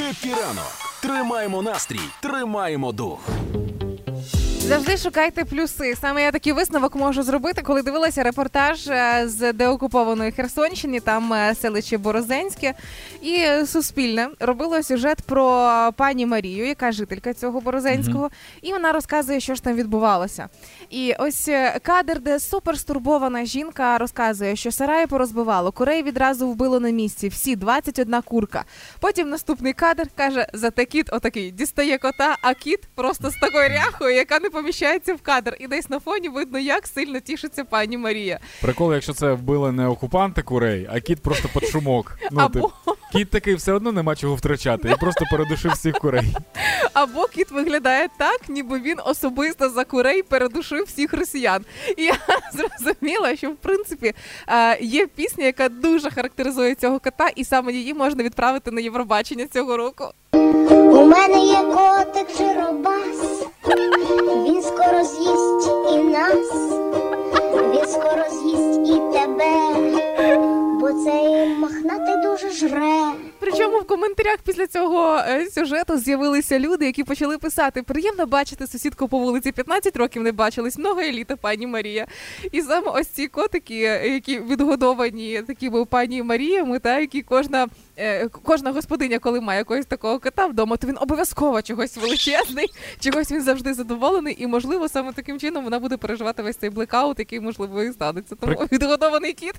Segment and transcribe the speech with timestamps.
[0.00, 0.72] Хеппі ранок.
[1.02, 3.18] Тримаємо настрій, тримаємо дух.
[4.70, 5.94] Завжди шукайте плюси.
[6.00, 11.54] Саме я такий висновок можу зробити, коли дивилася репортаж е, з деокупованої Херсонщини, там е,
[11.54, 12.74] селище Борозенське,
[13.22, 18.30] і Суспільне робило сюжет про пані Марію, яка жителька цього Борозенського,
[18.62, 20.48] і вона розказує, що ж там відбувалося.
[20.90, 26.80] І ось е, кадр, де супер стурбована жінка розказує, що сараї порозбивало, курей відразу вбило
[26.80, 28.64] на місці, всі 21 курка.
[29.00, 34.14] Потім наступний кадр каже: зате кіт отакий дістає кота, а кіт просто з такою ряхою,
[34.14, 35.56] яка не поміщається в кадр.
[35.60, 38.38] І десь на фоні видно, як сильно тішиться пані Марія.
[38.62, 42.18] Прикол, якщо це вбили не окупанти курей, а кіт просто під шумок.
[42.30, 44.90] Ну, Або, тип, кіт такий все одно нема чого втрачати.
[44.90, 46.36] І просто передушив всіх курей.
[46.92, 51.64] або кіт виглядає так, ніби він особисто за курей передушив всіх росіян.
[51.96, 52.16] І я
[52.54, 54.14] зрозуміла, що в принципі
[54.48, 59.46] е, є пісня, яка дуже характеризує цього кота, і саме її можна відправити на Євробачення
[59.46, 60.04] цього року.
[60.32, 63.46] У мене є котик Жиробас,
[71.04, 73.12] цей мохнатий дуже жре.
[73.40, 79.08] Причому в коментарях після цього е, сюжету з'явилися люди, які почали писати: приємно бачити сусідку
[79.08, 82.06] по вулиці 15 років не бачились, много еліта, пані Марія.
[82.52, 87.66] І саме ось ці котики, е, які відгодовані такими пані Маріями, та які кожна.
[87.98, 92.66] е, Кожна господиня, коли має якогось такого кота вдома, то він обов'язково чогось величезний,
[93.00, 97.18] чогось він завжди задоволений, і можливо саме таким чином вона буде переживати весь цей блекаут,
[97.18, 98.34] який можливо і станеться.
[98.40, 99.54] Тому відгодований кіт.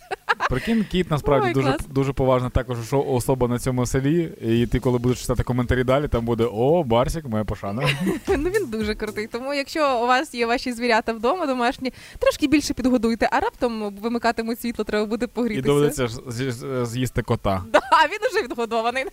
[0.49, 4.31] Прикинь, кіт насправді Ой, дуже дуже поважна також що особа на цьому селі.
[4.41, 7.83] І ти, коли будеш читати коментарі далі, там буде О, Барсік, моя пошана.
[8.27, 9.27] Ну він дуже крутий.
[9.27, 14.61] Тому якщо у вас є ваші звірята вдома, домашні, трошки більше підгодуйте, а раптом вимикатимуть
[14.61, 16.07] світло, треба буде І доведеться
[16.85, 17.63] з'їсти кота.
[17.71, 17.79] Да,
[18.11, 19.05] він уже відгодований.